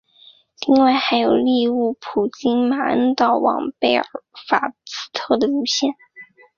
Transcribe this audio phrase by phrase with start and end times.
[0.65, 4.03] 另外还有利物浦经马恩岛往贝尔
[4.49, 5.91] 法斯特的路线。